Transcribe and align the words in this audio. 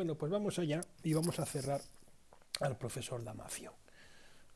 Bueno, 0.00 0.14
pues 0.14 0.32
vamos 0.32 0.58
allá 0.58 0.80
y 1.02 1.12
vamos 1.12 1.38
a 1.40 1.44
cerrar 1.44 1.82
al 2.60 2.78
profesor 2.78 3.22
Damasio. 3.22 3.74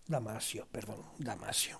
Damasio, 0.06 0.66
perdón, 0.72 1.02
Damasio. 1.18 1.78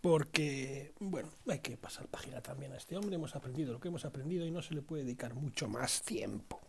Porque, 0.00 0.92
bueno, 1.00 1.30
hay 1.48 1.58
que 1.58 1.76
pasar 1.76 2.06
página 2.06 2.40
también 2.42 2.72
a 2.72 2.76
este 2.76 2.96
hombre. 2.96 3.16
Hemos 3.16 3.34
aprendido 3.34 3.72
lo 3.72 3.80
que 3.80 3.88
hemos 3.88 4.04
aprendido 4.04 4.46
y 4.46 4.52
no 4.52 4.62
se 4.62 4.72
le 4.72 4.82
puede 4.82 5.02
dedicar 5.02 5.34
mucho 5.34 5.66
más 5.66 6.02
tiempo. 6.02 6.60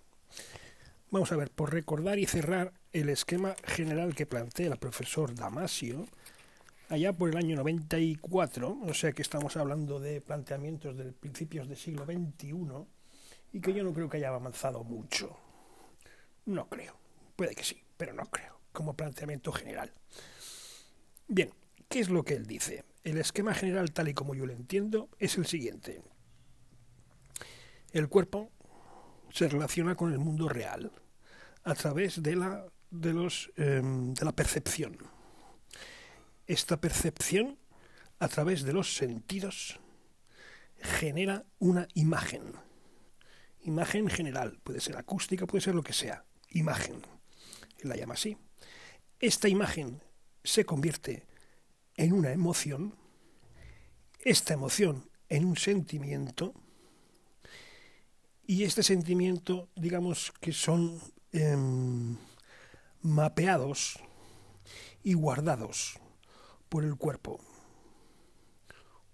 Vamos 1.12 1.32
a 1.32 1.36
ver, 1.36 1.52
por 1.52 1.72
recordar 1.72 2.18
y 2.18 2.26
cerrar 2.26 2.74
el 2.92 3.10
esquema 3.10 3.56
general 3.66 4.16
que 4.16 4.26
plantea 4.26 4.72
el 4.72 4.80
profesor 4.80 5.36
Damasio, 5.36 6.08
allá 6.90 7.14
por 7.14 7.30
el 7.30 7.38
año 7.38 7.58
94, 7.58 8.80
o 8.82 8.94
sea 8.96 9.12
que 9.12 9.22
estamos 9.22 9.56
hablando 9.56 10.00
de 10.00 10.20
planteamientos 10.20 10.98
de 10.98 11.12
principios 11.12 11.68
del 11.68 11.78
siglo 11.78 12.06
XXI, 12.06 12.88
y 13.54 13.62
que 13.62 13.72
yo 13.72 13.84
no 13.84 13.94
creo 13.94 14.10
que 14.10 14.18
haya 14.18 14.30
avanzado 14.30 14.84
mucho. 14.84 15.45
No 16.46 16.70
creo. 16.70 16.98
Puede 17.36 17.56
que 17.56 17.64
sí, 17.64 17.84
pero 17.98 18.14
no 18.14 18.26
creo, 18.26 18.60
como 18.72 18.96
planteamiento 18.96 19.52
general. 19.52 19.94
Bien, 21.28 21.54
¿qué 21.90 22.00
es 22.00 22.10
lo 22.10 22.24
que 22.24 22.36
él 22.36 22.46
dice? 22.46 22.86
El 23.04 23.18
esquema 23.18 23.54
general, 23.54 23.92
tal 23.92 24.08
y 24.08 24.14
como 24.14 24.36
yo 24.36 24.46
lo 24.46 24.54
entiendo, 24.54 25.10
es 25.20 25.38
el 25.38 25.46
siguiente. 25.46 26.02
El 27.92 28.10
cuerpo 28.10 28.52
se 29.32 29.48
relaciona 29.48 29.96
con 29.96 30.12
el 30.12 30.20
mundo 30.20 30.50
real 30.50 30.92
a 31.64 31.74
través 31.74 32.22
de 32.22 32.36
la, 32.36 32.66
de 32.92 33.14
los, 33.14 33.52
em, 33.58 34.14
de 34.14 34.26
la 34.26 34.32
percepción 34.32 34.98
esta 36.48 36.80
percepción, 36.80 37.58
a 38.20 38.28
través 38.28 38.64
de 38.64 38.74
los 38.74 38.96
sentidos, 38.96 39.80
genera 40.80 41.46
una 41.60 41.88
imagen. 41.96 42.54
Imagen 43.62 44.08
general, 44.10 44.60
puede 44.64 44.80
ser 44.80 44.98
acústica, 44.98 45.48
puede 45.48 45.62
ser 45.62 45.76
lo 45.76 45.84
que 45.84 45.94
sea. 45.94 46.24
Imagen. 46.50 47.02
La 47.82 47.96
llama 47.96 48.16
así. 48.16 48.38
Esta 49.20 49.48
imagen 49.48 50.02
se 50.44 50.66
convierte 50.66 51.26
en 51.98 52.14
una 52.14 52.32
emoción, 52.32 52.96
esta 54.20 54.54
emoción 54.54 55.10
en 55.30 55.46
un 55.46 55.58
sentimiento, 55.58 56.54
y 58.48 58.64
este 58.64 58.84
sentimiento, 58.84 59.70
digamos 59.76 60.32
que 60.40 60.54
son 60.54 61.02
em, 61.32 62.16
mapeados 63.02 64.00
y 65.04 65.14
guardados 65.14 66.00
por 66.70 66.84
el 66.84 66.96
cuerpo, 66.96 67.40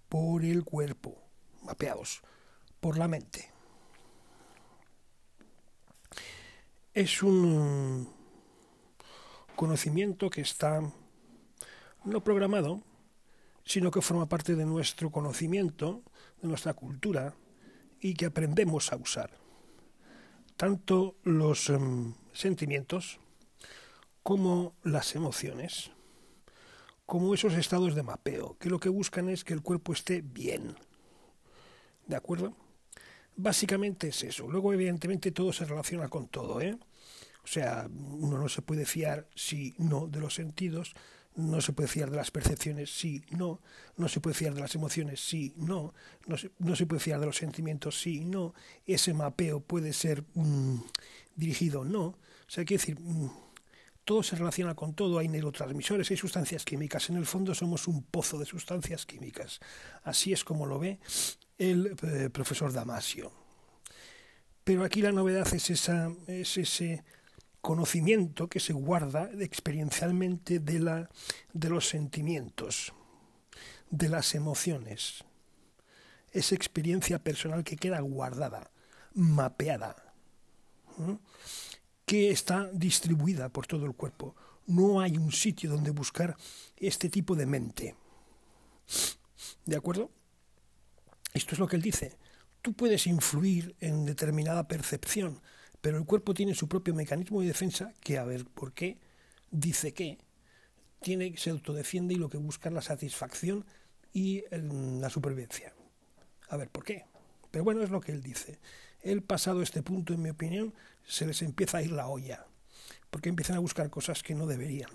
por 0.09 0.43
el 0.43 0.65
cuerpo, 0.65 1.17
mapeados 1.61 2.21
por 2.81 2.97
la 2.97 3.07
mente. 3.07 3.50
Es 6.93 7.23
un 7.23 8.09
conocimiento 9.55 10.29
que 10.29 10.41
está 10.41 10.81
no 12.03 12.23
programado, 12.23 12.81
sino 13.63 13.91
que 13.91 14.01
forma 14.01 14.27
parte 14.27 14.55
de 14.55 14.65
nuestro 14.65 15.09
conocimiento, 15.09 16.03
de 16.41 16.49
nuestra 16.49 16.73
cultura, 16.73 17.33
y 18.01 18.15
que 18.15 18.25
aprendemos 18.25 18.91
a 18.91 18.97
usar. 18.97 19.31
Tanto 20.57 21.15
los 21.23 21.69
em, 21.69 22.13
sentimientos 22.33 23.19
como 24.21 24.75
las 24.83 25.15
emociones 25.15 25.91
como 27.05 27.33
esos 27.33 27.55
estados 27.55 27.93
de 27.93 28.03
mapeo, 28.03 28.57
que 28.57 28.69
lo 28.69 28.79
que 28.79 28.87
buscan 28.87 29.27
es 29.27 29.43
que 29.43 29.53
el 29.53 29.61
cuerpo 29.61 29.91
esté 29.91 30.21
bien. 30.21 30.77
¿De 32.07 32.15
acuerdo? 32.15 32.55
Básicamente 33.35 34.09
es 34.09 34.23
eso. 34.23 34.47
Luego, 34.47 34.73
evidentemente, 34.73 35.31
todo 35.31 35.53
se 35.53 35.65
relaciona 35.65 36.09
con 36.09 36.27
todo, 36.27 36.61
¿eh? 36.61 36.77
O 37.43 37.47
sea, 37.47 37.89
uno 37.89 38.37
no 38.37 38.49
se 38.49 38.61
puede 38.61 38.85
fiar, 38.85 39.27
sí, 39.35 39.73
no, 39.77 40.07
de 40.07 40.19
los 40.19 40.35
sentidos, 40.35 40.93
no 41.35 41.61
se 41.61 41.73
puede 41.73 41.87
fiar 41.87 42.11
de 42.11 42.17
las 42.17 42.29
percepciones, 42.29 42.91
sí, 42.91 43.23
no, 43.29 43.61
no 43.97 44.07
se 44.09 44.19
puede 44.19 44.35
fiar 44.35 44.53
de 44.53 44.61
las 44.61 44.75
emociones, 44.75 45.21
sí, 45.21 45.53
no, 45.55 45.93
no 46.27 46.37
se, 46.37 46.51
no 46.59 46.75
se 46.75 46.85
puede 46.85 46.99
fiar 46.99 47.19
de 47.19 47.25
los 47.25 47.37
sentimientos, 47.37 47.99
sí, 47.99 48.25
no, 48.25 48.53
ese 48.85 49.13
mapeo 49.13 49.61
puede 49.61 49.93
ser 49.93 50.23
mm, 50.33 50.81
dirigido, 51.35 51.83
no. 51.85 52.03
O 52.03 52.17
sea, 52.47 52.65
que 52.65 52.75
decir, 52.75 52.99
mm, 52.99 53.31
todo 54.03 54.23
se 54.23 54.35
relaciona 54.35 54.75
con 54.75 54.93
todo, 54.93 55.19
hay 55.19 55.29
neurotransmisores, 55.29 56.11
hay 56.11 56.17
sustancias 56.17 56.65
químicas, 56.65 57.09
en 57.09 57.15
el 57.15 57.25
fondo 57.25 57.55
somos 57.55 57.87
un 57.87 58.03
pozo 58.03 58.37
de 58.37 58.45
sustancias 58.45 59.05
químicas. 59.05 59.59
Así 60.03 60.33
es 60.33 60.43
como 60.43 60.65
lo 60.65 60.79
ve 60.79 60.99
el 61.61 61.95
eh, 62.01 62.29
profesor 62.31 62.73
Damasio. 62.73 63.31
Pero 64.63 64.83
aquí 64.83 65.01
la 65.01 65.11
novedad 65.11 65.47
es, 65.53 65.69
es 65.69 66.57
ese 66.57 67.03
conocimiento 67.61 68.47
que 68.47 68.59
se 68.59 68.73
guarda 68.73 69.29
experiencialmente 69.39 70.59
de, 70.59 70.79
la, 70.79 71.09
de 71.53 71.69
los 71.69 71.87
sentimientos, 71.87 72.93
de 73.89 74.09
las 74.09 74.33
emociones. 74.33 75.23
Esa 76.31 76.55
experiencia 76.55 77.19
personal 77.19 77.63
que 77.63 77.75
queda 77.75 77.99
guardada, 77.99 78.71
mapeada 79.13 80.11
que 82.05 82.31
está 82.31 82.69
distribuida 82.73 83.49
por 83.49 83.67
todo 83.67 83.85
el 83.85 83.93
cuerpo. 83.93 84.35
No 84.67 84.99
hay 84.99 85.17
un 85.17 85.31
sitio 85.31 85.69
donde 85.69 85.91
buscar 85.91 86.35
este 86.77 87.09
tipo 87.09 87.35
de 87.35 87.45
mente. 87.45 87.95
¿De 89.65 89.75
acuerdo? 89.75 90.11
Esto 91.33 91.55
es 91.55 91.59
lo 91.59 91.67
que 91.67 91.75
él 91.75 91.81
dice. 91.81 92.17
Tú 92.61 92.73
puedes 92.73 93.07
influir 93.07 93.75
en 93.79 94.05
determinada 94.05 94.67
percepción, 94.67 95.41
pero 95.81 95.97
el 95.97 96.05
cuerpo 96.05 96.33
tiene 96.33 96.53
su 96.53 96.67
propio 96.67 96.93
mecanismo 96.93 97.41
de 97.41 97.47
defensa 97.47 97.93
que, 98.01 98.17
a 98.17 98.23
ver, 98.23 98.45
¿por 98.45 98.73
qué? 98.73 98.99
Dice 99.49 99.93
que 99.93 100.19
tiene, 101.01 101.35
se 101.37 101.49
autodefiende 101.49 102.13
y 102.13 102.17
lo 102.17 102.29
que 102.29 102.37
busca 102.37 102.69
es 102.69 102.75
la 102.75 102.81
satisfacción 102.81 103.65
y 104.13 104.43
la 104.51 105.09
supervivencia. 105.09 105.73
A 106.49 106.57
ver, 106.57 106.69
¿por 106.69 106.83
qué? 106.83 107.05
Pero 107.49 107.63
bueno, 107.63 107.81
es 107.81 107.89
lo 107.89 108.01
que 108.01 108.11
él 108.11 108.21
dice. 108.21 108.59
Él, 109.01 109.23
pasado 109.23 109.61
este 109.61 109.81
punto, 109.81 110.13
en 110.13 110.21
mi 110.21 110.29
opinión, 110.29 110.73
se 111.05 111.25
les 111.25 111.41
empieza 111.41 111.79
a 111.79 111.81
ir 111.81 111.91
la 111.91 112.07
olla, 112.07 112.45
porque 113.09 113.29
empiezan 113.29 113.55
a 113.55 113.59
buscar 113.59 113.89
cosas 113.89 114.21
que 114.21 114.35
no 114.35 114.45
deberían. 114.45 114.89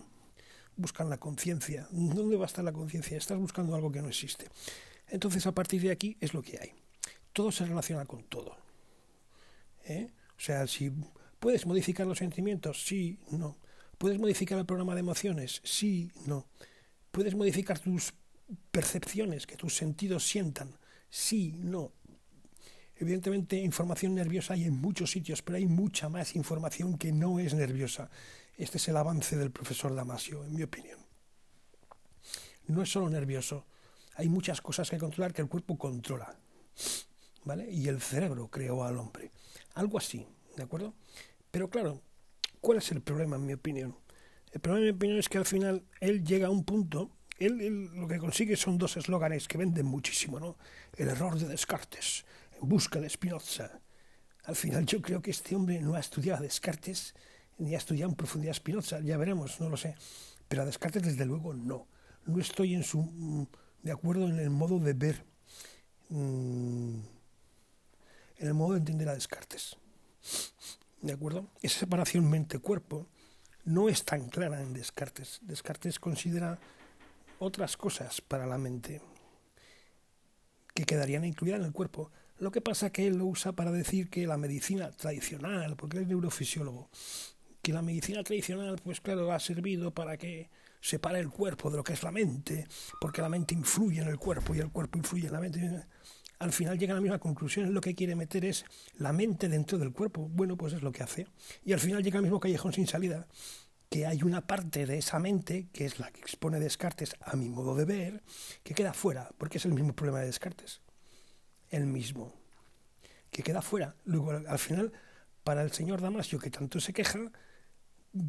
Buscan 0.77 1.11
la 1.11 1.19
conciencia. 1.19 1.89
¿Dónde 1.91 2.37
va 2.37 2.45
a 2.45 2.47
estar 2.47 2.65
la 2.65 2.73
conciencia? 2.73 3.17
Estás 3.17 3.39
buscando 3.39 3.75
algo 3.75 3.91
que 3.91 4.03
no 4.03 4.09
existe. 4.09 4.47
Entonces, 5.09 5.47
a 5.47 5.53
partir 5.53 5.83
de 5.83 5.91
aquí 5.91 6.17
es 6.21 6.35
lo 6.35 6.43
que 6.43 6.59
hay. 6.59 6.73
Todo 7.33 7.53
se 7.53 7.65
relaciona 7.65 8.05
con 8.07 8.25
todo. 8.25 8.57
¿Eh? 9.85 10.11
O 10.37 10.41
sea, 10.41 10.67
si 10.67 10.93
puedes 11.39 11.67
modificar 11.67 12.07
los 12.07 12.19
sentimientos, 12.19 12.85
sí, 12.85 13.19
no. 13.31 13.57
¿Puedes 13.99 14.19
modificar 14.19 14.59
el 14.59 14.67
programa 14.67 14.95
de 14.95 15.01
emociones? 15.01 15.61
Sí, 15.65 16.11
no. 16.27 16.47
¿Puedes 17.11 17.35
modificar 17.35 17.79
tus 17.79 18.13
percepciones, 18.71 19.47
que 19.47 19.57
tus 19.57 19.75
sentidos 19.75 20.27
sientan? 20.27 20.77
Sí, 21.09 21.55
no. 21.57 21.93
Evidentemente, 22.97 23.57
información 23.57 24.15
nerviosa 24.15 24.55
hay 24.55 24.65
en 24.65 24.75
muchos 24.75 25.11
sitios, 25.11 25.43
pero 25.43 25.57
hay 25.57 25.67
mucha 25.67 26.09
más 26.09 26.35
información 26.35 26.97
que 26.97 27.13
no 27.13 27.39
es 27.39 27.55
nerviosa. 27.55 28.11
Este 28.57 28.79
es 28.79 28.89
el 28.89 28.97
avance 28.97 29.37
del 29.37 29.51
profesor 29.51 29.95
Damasio, 29.95 30.45
en 30.45 30.55
mi 30.55 30.63
opinión. 30.63 30.99
No 32.69 32.83
es 32.83 32.91
solo 32.91 33.09
nervioso, 33.11 33.67
hay 34.17 34.29
muchas 34.29 34.61
cosas 34.61 34.91
que 34.91 34.99
controlar 34.99 35.33
que 35.33 35.43
el 35.43 35.49
cuerpo 35.49 35.79
controla. 35.79 36.37
¿Vale? 37.45 37.71
Y 37.71 37.89
el 37.89 38.01
cerebro 38.01 38.49
creó 38.49 38.83
al 38.83 38.99
hombre. 38.99 39.31
Algo 39.75 39.99
así, 39.99 40.27
¿de 40.57 40.63
acuerdo? 40.65 40.95
Pero 41.51 41.71
claro, 41.71 42.03
¿cuál 42.61 42.79
es 42.79 42.91
el 42.91 43.03
problema, 43.03 43.37
en 43.37 43.47
mi 43.47 43.53
opinión? 43.53 43.97
El 44.51 44.61
problema, 44.61 44.87
en 44.87 44.93
mi 44.93 44.97
opinión, 44.97 45.19
es 45.19 45.29
que 45.29 45.39
al 45.39 45.45
final 45.45 45.85
él 46.01 46.25
llega 46.25 46.49
a 46.49 46.51
un 46.51 46.65
punto, 46.65 47.11
él, 47.39 47.91
lo 47.95 48.09
que 48.09 48.19
consigue 48.19 48.57
son 48.57 48.79
dos 48.79 48.97
eslóganes 48.97 49.47
que 49.47 49.59
venden 49.59 49.87
muchísimo, 49.87 50.41
¿no? 50.41 50.57
El 50.97 51.09
error 51.09 51.39
de 51.39 51.47
Descartes 51.47 52.25
en 52.61 52.69
busca 52.69 53.01
de 53.01 53.09
Spinoza. 53.09 53.81
Al 54.45 54.57
final 54.57 54.87
yo 54.87 55.01
creo 55.03 55.21
que 55.21 55.31
este 55.31 55.55
hombre 55.55 55.81
no 55.81 55.95
ha 55.95 56.01
estudiado 56.01 56.41
a 56.41 56.43
Descartes 56.43 57.15
ni 57.59 57.75
ha 57.75 57.79
estudiado 57.79 58.11
en 58.11 58.17
profundidad 58.17 58.55
Spinoza, 58.55 59.01
ya 59.01 59.17
veremos, 59.17 59.61
no 59.61 59.69
lo 59.69 59.77
sé. 59.77 59.95
Pero 60.49 60.63
a 60.63 60.65
Descartes 60.65 61.03
desde 61.03 61.25
luego 61.25 61.55
no. 61.55 61.87
No 62.27 62.41
estoy 62.41 62.75
en 62.75 62.83
su 62.83 63.49
de 63.83 63.93
acuerdo 63.93 64.27
en 64.27 64.39
el 64.39 64.51
modo 64.51 64.79
de 64.79 64.93
ver, 64.93 65.25
mm, 66.09 66.99
en 68.39 68.47
el 68.47 68.55
modo 68.55 68.73
de 68.73 68.79
entender 68.79 69.09
a 69.09 69.15
Descartes. 69.15 69.77
¿De 71.01 71.13
acuerdo? 71.13 71.49
Esa 71.63 71.81
separación 71.81 72.29
mente-cuerpo 72.29 73.07
no 73.65 73.89
es 73.89 74.05
tan 74.05 74.29
clara 74.29 74.63
en 74.63 74.73
Descartes. 74.73 75.41
Descartes 75.43 75.99
considera 75.99 76.59
otras 77.39 77.77
cosas 77.77 78.21
para 78.21 78.47
la 78.47 78.59
mente 78.59 79.01
que 80.75 80.85
quedarían 80.85 81.25
incluidas 81.25 81.61
en 81.61 81.67
el 81.67 81.73
cuerpo, 81.73 82.11
lo 82.39 82.51
que 82.51 82.61
pasa 82.61 82.91
que 82.91 83.07
él 83.07 83.17
lo 83.17 83.27
usa 83.27 83.53
para 83.53 83.73
decir 83.73 84.11
que 84.11 84.27
la 84.27 84.37
medicina 84.37 84.91
tradicional, 84.91 85.75
porque 85.77 85.97
él 85.97 86.03
es 86.03 86.09
neurofisiólogo, 86.09 86.91
que 87.63 87.73
la 87.73 87.83
medicina 87.83 88.23
tradicional, 88.23 88.77
pues 88.85 89.01
claro, 89.01 89.33
ha 89.33 89.41
servido 89.41 89.93
para 89.93 90.19
que 90.19 90.51
separe 90.87 91.19
el 91.19 91.31
cuerpo 91.31 91.69
de 91.69 91.79
lo 91.79 91.83
que 91.83 91.95
es 91.95 92.03
la 92.05 92.13
mente, 92.13 92.67
porque 93.01 93.21
la 93.21 93.29
mente 93.29 93.55
influye 93.55 94.01
en 94.01 94.09
el 94.09 94.19
cuerpo 94.19 94.55
y 94.55 94.61
el 94.61 94.71
cuerpo 94.71 94.99
influye 94.99 95.27
en 95.27 95.33
la 95.33 95.41
mente. 95.41 95.85
al 96.39 96.53
final 96.53 96.79
llega 96.79 96.93
a 96.93 96.97
la 96.97 97.01
misma 97.01 97.19
conclusión, 97.19 97.75
lo 97.75 97.81
que 97.81 97.95
quiere 97.95 98.15
meter 98.15 98.45
es 98.45 98.65
la 98.99 99.13
mente 99.13 99.49
dentro 99.49 99.79
del 99.79 99.93
cuerpo. 99.93 100.29
Bueno, 100.29 100.57
pues 100.57 100.75
es 100.75 100.83
lo 100.83 100.93
que 100.93 101.03
hace. 101.03 101.27
Y 101.65 101.73
al 101.73 101.81
final 101.81 102.05
llega 102.05 102.19
al 102.19 102.23
mismo 102.23 102.39
callejón 102.39 102.73
sin 102.73 102.87
salida, 102.87 103.27
que 103.91 104.07
hay 104.07 104.23
una 104.23 104.47
parte 104.47 104.87
de 104.87 104.99
esa 104.99 105.19
mente, 105.19 105.67
que 105.73 105.87
es 105.87 105.99
la 105.99 106.13
que 106.13 106.21
expone 106.21 106.61
Descartes 106.61 107.17
a 107.21 107.35
mi 107.35 107.49
modo 107.49 107.75
de 107.75 107.85
ver, 107.85 108.23
que 108.63 108.75
queda 108.75 108.93
fuera, 108.93 109.31
porque 109.39 109.59
es 109.59 109.65
el 109.65 109.73
mismo 109.73 109.93
problema 109.93 110.21
de 110.21 110.27
Descartes. 110.27 110.83
El 111.69 111.87
mismo. 111.87 112.33
Que 113.33 113.43
queda 113.43 113.61
fuera. 113.61 113.97
Luego, 114.05 114.31
al 114.31 114.59
final, 114.61 114.93
para 115.43 115.63
el 115.63 115.73
señor 115.73 116.01
Damasio, 116.01 116.39
que 116.39 116.51
tanto 116.51 116.79
se 116.79 116.93
queja, 116.93 117.33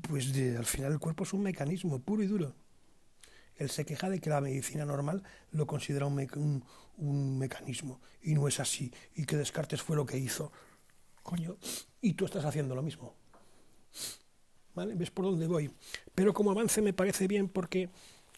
pues 0.01 0.31
al 0.57 0.65
final 0.65 0.93
el 0.93 0.99
cuerpo 0.99 1.23
es 1.23 1.33
un 1.33 1.43
mecanismo 1.43 1.99
puro 1.99 2.23
y 2.23 2.27
duro. 2.27 2.53
Él 3.55 3.69
se 3.69 3.85
queja 3.85 4.09
de 4.09 4.19
que 4.19 4.29
la 4.29 4.41
medicina 4.41 4.85
normal 4.85 5.23
lo 5.51 5.65
considera 5.65 6.05
un, 6.05 6.63
un, 6.97 7.37
mecanismo 7.39 7.99
y 8.21 8.35
no 8.35 8.47
es 8.47 8.59
así 8.59 8.93
y 9.15 9.25
que 9.25 9.35
Descartes 9.35 9.81
fue 9.81 9.95
lo 9.95 10.05
que 10.05 10.17
hizo. 10.17 10.51
Coño, 11.23 11.57
y 12.01 12.13
tú 12.13 12.25
estás 12.25 12.45
haciendo 12.45 12.75
lo 12.75 12.83
mismo. 12.83 13.15
¿Vale? 14.75 14.93
¿Ves 14.93 15.09
por 15.09 15.25
dónde 15.25 15.47
voy? 15.47 15.71
Pero 16.13 16.33
como 16.33 16.51
avance 16.51 16.81
me 16.81 16.93
parece 16.93 17.27
bien 17.27 17.49
porque 17.49 17.89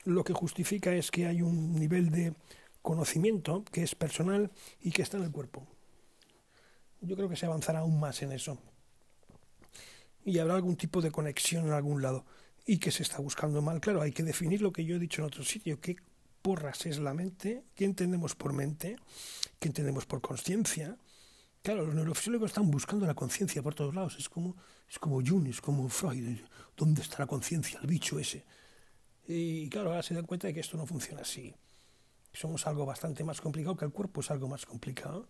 lo 0.06 0.24
que 0.24 0.34
justifica 0.34 0.94
es 0.94 1.12
que 1.12 1.28
hay 1.28 1.42
un 1.42 1.74
nivel 1.74 2.12
de 2.12 2.34
conocimiento 2.82 3.66
que 3.72 3.84
es 3.84 3.96
personal 3.96 4.52
y 4.80 4.92
que 4.92 5.02
está 5.02 5.18
en 5.18 5.24
el 5.24 5.32
cuerpo. 5.32 5.68
Yo 7.02 7.16
creo 7.16 7.30
que 7.30 7.36
se 7.36 7.46
avanzará 7.46 7.80
aún 7.80 8.00
más 8.00 8.22
en 8.22 8.32
eso. 8.32 8.58
Y 10.30 10.38
habrá 10.38 10.54
algún 10.54 10.76
tipo 10.76 11.02
de 11.02 11.10
conexión 11.10 11.66
en 11.66 11.74
algún 11.74 12.04
lado 12.04 12.24
y 12.64 12.78
que 12.78 12.92
se 12.92 13.02
está 13.02 13.18
buscando 13.18 13.64
mal. 13.64 13.82
Claro, 13.82 14.04
hay 14.04 14.12
que 14.12 14.22
definir 14.22 14.62
lo 14.62 14.72
que 14.72 14.86
yo 14.86 14.98
he 14.98 15.00
dicho 15.00 15.24
en 15.24 15.26
otro 15.26 15.44
sitio, 15.44 15.82
qué 15.82 15.96
porras 16.44 16.86
es 16.86 17.00
la 17.00 17.16
mente, 17.16 17.64
qué 17.74 17.86
entendemos 17.86 18.36
por 18.36 18.54
mente, 18.54 18.98
qué 19.58 19.70
entendemos 19.70 20.06
por 20.06 20.22
conciencia. 20.22 20.96
Claro, 21.64 21.88
los 21.88 21.96
neurofisiólogos 21.96 22.52
están 22.52 22.70
buscando 22.70 23.08
la 23.08 23.16
conciencia 23.16 23.64
por 23.64 23.74
todos 23.74 23.96
lados, 23.96 24.18
es 24.20 24.30
como, 24.30 24.56
es 24.88 25.00
como 25.00 25.20
Jung, 25.20 25.48
es 25.48 25.62
como 25.62 25.90
Freud, 25.90 26.42
¿dónde 26.78 27.02
está 27.02 27.18
la 27.18 27.26
conciencia, 27.26 27.80
el 27.82 27.88
bicho 27.88 28.20
ese? 28.20 28.46
Y 29.28 29.68
claro, 29.70 29.90
ahora 29.90 30.04
se 30.04 30.14
dan 30.14 30.28
cuenta 30.28 30.46
de 30.46 30.54
que 30.54 30.60
esto 30.60 30.78
no 30.78 30.86
funciona 30.86 31.24
así. 31.24 31.56
Somos 32.34 32.68
algo 32.68 32.86
bastante 32.86 33.24
más 33.24 33.42
complicado, 33.42 33.76
que 33.76 33.86
el 33.86 33.92
cuerpo 33.92 34.22
es 34.22 34.30
algo 34.30 34.48
más 34.48 34.68
complicado 34.68 35.28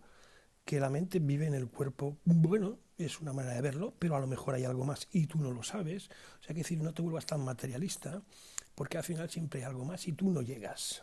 que 0.64 0.80
la 0.80 0.90
mente 0.90 1.18
vive 1.18 1.46
en 1.46 1.54
el 1.54 1.68
cuerpo. 1.68 2.18
Bueno, 2.24 2.78
es 2.96 3.20
una 3.20 3.32
manera 3.32 3.54
de 3.54 3.62
verlo, 3.62 3.94
pero 3.98 4.16
a 4.16 4.20
lo 4.20 4.26
mejor 4.26 4.54
hay 4.54 4.64
algo 4.64 4.84
más 4.84 5.08
y 5.12 5.26
tú 5.26 5.38
no 5.38 5.50
lo 5.50 5.62
sabes. 5.62 6.08
O 6.40 6.42
sea, 6.42 6.54
que 6.54 6.62
decir, 6.62 6.78
no 6.82 6.92
te 6.92 7.02
vuelvas 7.02 7.26
tan 7.26 7.44
materialista, 7.44 8.22
porque 8.74 8.98
al 8.98 9.04
final 9.04 9.28
siempre 9.28 9.60
hay 9.60 9.66
algo 9.66 9.84
más 9.84 10.06
y 10.06 10.12
tú 10.12 10.30
no 10.30 10.42
llegas. 10.42 11.02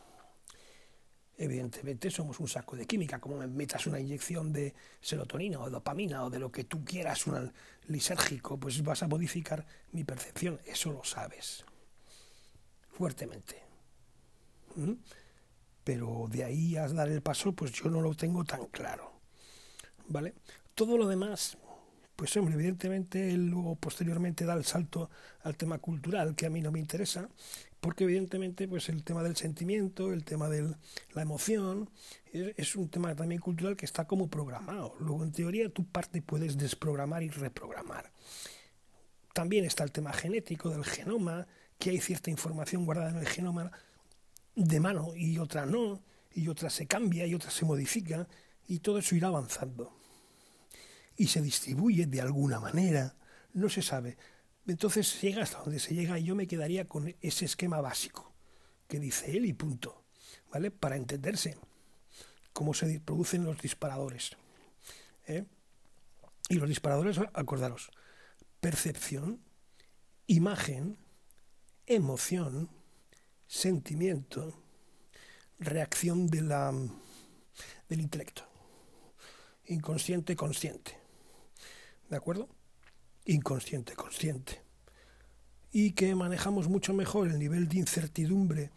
Evidentemente 1.39 2.09
somos 2.09 2.39
un 2.39 2.47
saco 2.47 2.75
de 2.75 2.87
química, 2.87 3.19
como 3.19 3.37
me 3.37 3.45
metas 3.45 3.85
una 3.85 3.99
inyección 3.99 4.51
de 4.51 4.73
serotonina 4.99 5.59
o 5.59 5.69
dopamina 5.69 6.23
o 6.23 6.31
de 6.31 6.39
lo 6.39 6.51
que 6.51 6.63
tú 6.63 6.83
quieras, 6.83 7.27
un 7.27 7.53
lisérgico, 7.87 8.59
pues 8.59 8.81
vas 8.81 9.03
a 9.03 9.07
modificar 9.07 9.63
mi 9.91 10.03
percepción, 10.03 10.59
eso 10.65 10.91
lo 10.91 11.03
sabes. 11.03 11.63
Fuertemente. 12.89 13.61
¿Mm? 14.75 14.93
Pero 15.83 16.27
de 16.29 16.43
ahí 16.43 16.75
a 16.75 16.87
dar 16.87 17.09
el 17.09 17.21
paso, 17.21 17.53
pues 17.53 17.71
yo 17.71 17.89
no 17.89 18.01
lo 18.01 18.15
tengo 18.15 18.43
tan 18.43 18.65
claro. 18.67 19.16
¿Vale? 20.07 20.33
Todo 20.75 20.97
lo 20.97 21.07
demás, 21.07 21.57
pues 22.15 22.35
hombre, 22.37 22.55
evidentemente 22.55 23.31
él 23.31 23.47
luego 23.47 23.75
posteriormente 23.75 24.45
da 24.45 24.53
el 24.53 24.65
salto 24.65 25.09
al 25.43 25.55
tema 25.55 25.77
cultural, 25.79 26.35
que 26.35 26.45
a 26.45 26.49
mí 26.49 26.61
no 26.61 26.71
me 26.71 26.79
interesa, 26.79 27.29
porque 27.79 28.05
evidentemente 28.05 28.67
pues 28.67 28.89
el 28.89 29.03
tema 29.03 29.23
del 29.23 29.35
sentimiento, 29.35 30.11
el 30.11 30.23
tema 30.23 30.49
de 30.49 30.75
la 31.13 31.21
emoción, 31.21 31.89
es, 32.33 32.75
un 32.75 32.89
tema 32.89 33.15
también 33.15 33.41
cultural 33.41 33.75
que 33.75 33.85
está 33.85 34.05
como 34.05 34.29
programado. 34.29 34.95
Luego, 34.99 35.23
en 35.23 35.31
teoría, 35.31 35.69
tu 35.69 35.85
parte 35.85 36.21
puedes 36.21 36.57
desprogramar 36.57 37.23
y 37.23 37.29
reprogramar. 37.29 38.11
También 39.33 39.65
está 39.65 39.83
el 39.83 39.91
tema 39.91 40.13
genético 40.13 40.69
del 40.69 40.83
genoma, 40.83 41.47
que 41.77 41.91
hay 41.91 41.99
cierta 41.99 42.31
información 42.31 42.85
guardada 42.85 43.11
en 43.11 43.17
el 43.17 43.27
genoma 43.27 43.71
de 44.55 44.79
mano 44.79 45.15
y 45.15 45.37
otra 45.37 45.65
no, 45.65 46.01
y 46.33 46.47
otra 46.47 46.69
se 46.69 46.87
cambia 46.87 47.27
y 47.27 47.35
otra 47.35 47.51
se 47.51 47.65
modifica, 47.65 48.27
y 48.67 48.79
todo 48.79 48.97
eso 48.97 49.15
irá 49.15 49.27
avanzando. 49.27 49.96
Y 51.17 51.27
se 51.27 51.41
distribuye 51.41 52.05
de 52.05 52.21
alguna 52.21 52.59
manera, 52.59 53.15
no 53.53 53.69
se 53.69 53.81
sabe. 53.81 54.17
Entonces 54.65 55.19
llega 55.21 55.43
hasta 55.43 55.59
donde 55.59 55.79
se 55.79 55.95
llega 55.95 56.19
y 56.19 56.25
yo 56.25 56.35
me 56.35 56.47
quedaría 56.47 56.87
con 56.87 57.15
ese 57.21 57.45
esquema 57.45 57.81
básico 57.81 58.33
que 58.87 58.99
dice 58.99 59.35
él 59.35 59.45
y 59.45 59.53
punto, 59.53 60.03
¿vale? 60.51 60.71
Para 60.71 60.95
entenderse 60.95 61.57
cómo 62.53 62.73
se 62.73 62.99
producen 62.99 63.43
los 63.43 63.61
disparadores. 63.61 64.37
¿eh? 65.25 65.45
Y 66.49 66.55
los 66.55 66.69
disparadores, 66.69 67.19
acordaros, 67.33 67.89
percepción, 68.59 69.41
imagen, 70.27 70.97
emoción, 71.85 72.69
sentimiento, 73.47 74.53
reacción 75.59 76.27
de 76.27 76.41
la, 76.41 76.71
del 77.89 78.01
intelecto 78.01 78.47
inconsciente 79.67 80.35
consciente. 80.35 80.97
¿De 82.09 82.15
acuerdo? 82.15 82.47
Inconsciente 83.25 83.95
consciente. 83.95 84.61
Y 85.71 85.91
que 85.91 86.15
manejamos 86.15 86.69
mucho 86.69 86.93
mejor 86.93 87.27
el 87.27 87.39
nivel 87.39 87.67
de 87.67 87.77
incertidumbre 87.79 88.71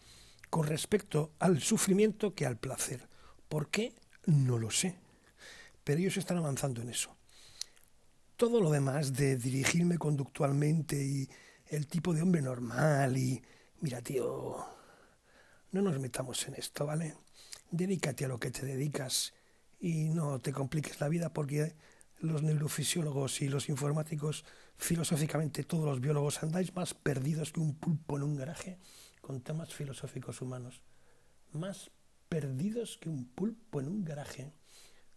con 0.49 0.67
respecto 0.67 1.31
al 1.39 1.61
sufrimiento 1.61 2.35
que 2.35 2.45
al 2.45 2.57
placer. 2.57 3.07
¿Por 3.47 3.69
qué? 3.69 3.95
No 4.25 4.57
lo 4.57 4.69
sé. 4.69 4.97
Pero 5.83 5.99
ellos 5.99 6.17
están 6.17 6.37
avanzando 6.37 6.81
en 6.81 6.89
eso. 6.89 7.15
Todo 8.35 8.59
lo 8.59 8.69
demás 8.69 9.13
de 9.13 9.37
dirigirme 9.37 9.97
conductualmente 9.97 11.01
y 11.01 11.29
el 11.67 11.87
tipo 11.87 12.13
de 12.13 12.21
hombre 12.21 12.41
normal 12.41 13.17
y... 13.17 13.41
Mira, 13.79 14.01
tío, 14.01 14.57
no 15.71 15.81
nos 15.81 15.97
metamos 15.99 16.47
en 16.47 16.55
esto, 16.55 16.85
¿vale? 16.85 17.15
Dedícate 17.71 18.25
a 18.25 18.27
lo 18.27 18.39
que 18.39 18.51
te 18.51 18.65
dedicas 18.65 19.33
y 19.79 20.09
no 20.09 20.39
te 20.39 20.51
compliques 20.51 20.99
la 20.99 21.07
vida 21.07 21.33
porque 21.33 21.73
los 22.21 22.43
neurofisiólogos 22.43 23.41
y 23.41 23.49
los 23.49 23.67
informáticos, 23.69 24.45
filosóficamente 24.77 25.63
todos 25.63 25.85
los 25.85 25.99
biólogos 25.99 26.41
andáis 26.43 26.73
más 26.75 26.93
perdidos 26.93 27.51
que 27.51 27.59
un 27.59 27.75
pulpo 27.75 28.17
en 28.17 28.23
un 28.23 28.35
garaje 28.35 28.77
con 29.21 29.41
temas 29.41 29.73
filosóficos 29.73 30.41
humanos. 30.41 30.81
Más 31.51 31.91
perdidos 32.29 32.97
que 32.97 33.09
un 33.09 33.25
pulpo 33.25 33.81
en 33.81 33.87
un 33.87 34.03
garaje. 34.05 34.53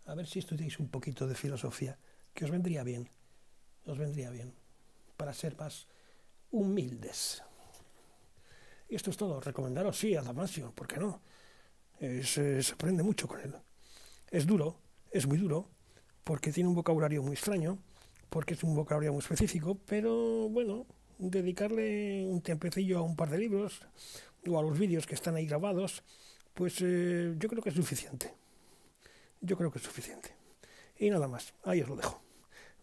A 0.06 0.14
ver 0.14 0.26
si 0.26 0.38
estudiáis 0.38 0.78
un 0.78 0.88
poquito 0.88 1.26
de 1.26 1.34
filosofía, 1.34 1.98
que 2.34 2.44
os 2.44 2.50
vendría 2.50 2.82
bien, 2.82 3.08
os 3.86 3.96
vendría 3.96 4.30
bien, 4.30 4.54
para 5.16 5.32
ser 5.32 5.56
más 5.56 5.86
humildes. 6.50 7.42
Y 8.88 8.96
esto 8.96 9.10
es 9.10 9.16
todo. 9.16 9.40
Recomendaros, 9.40 9.98
sí, 9.98 10.16
a 10.16 10.22
Damasio, 10.22 10.72
¿por 10.72 10.86
qué 10.86 10.98
no? 10.98 11.22
se 12.00 12.60
aprende 12.72 13.02
mucho 13.02 13.26
con 13.28 13.40
él. 13.40 13.54
Es 14.30 14.46
duro, 14.46 14.78
es 15.10 15.26
muy 15.26 15.38
duro, 15.38 15.70
porque 16.24 16.52
tiene 16.52 16.68
un 16.68 16.74
vocabulario 16.74 17.22
muy 17.22 17.32
extraño, 17.32 17.78
porque 18.30 18.54
es 18.54 18.64
un 18.64 18.74
vocabulario 18.74 19.12
muy 19.12 19.20
específico, 19.20 19.78
pero 19.86 20.48
bueno, 20.48 20.86
dedicarle 21.18 22.26
un 22.26 22.40
tiempecillo 22.40 22.98
a 22.98 23.02
un 23.02 23.14
par 23.14 23.30
de 23.30 23.38
libros 23.38 23.82
o 24.46 24.58
a 24.58 24.62
los 24.62 24.78
vídeos 24.78 25.06
que 25.06 25.14
están 25.14 25.36
ahí 25.36 25.46
grabados, 25.46 26.02
pues 26.54 26.76
eh, 26.80 27.34
yo 27.38 27.48
creo 27.48 27.62
que 27.62 27.68
es 27.70 27.76
suficiente. 27.76 28.34
Yo 29.40 29.56
creo 29.56 29.70
que 29.70 29.78
es 29.78 29.84
suficiente. 29.84 30.34
Y 30.98 31.10
nada 31.10 31.28
más, 31.28 31.54
ahí 31.64 31.82
os 31.82 31.88
lo 31.88 31.96
dejo. 31.96 32.22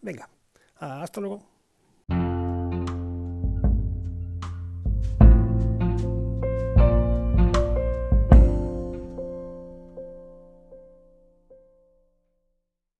Venga, 0.00 0.28
hasta 0.76 1.20
luego. 1.20 1.51